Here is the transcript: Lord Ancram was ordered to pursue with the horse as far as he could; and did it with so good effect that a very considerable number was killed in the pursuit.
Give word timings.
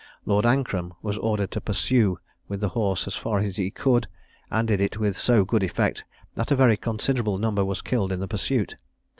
Lord 0.25 0.45
Ancram 0.47 0.95
was 1.03 1.15
ordered 1.19 1.51
to 1.51 1.61
pursue 1.61 2.17
with 2.47 2.59
the 2.59 2.69
horse 2.69 3.05
as 3.05 3.13
far 3.15 3.37
as 3.37 3.57
he 3.57 3.69
could; 3.69 4.07
and 4.49 4.67
did 4.67 4.81
it 4.81 4.97
with 4.97 5.15
so 5.15 5.45
good 5.45 5.61
effect 5.61 6.05
that 6.33 6.49
a 6.49 6.55
very 6.55 6.75
considerable 6.75 7.37
number 7.37 7.63
was 7.63 7.83
killed 7.83 8.11
in 8.11 8.19
the 8.19 8.27
pursuit. 8.27 8.77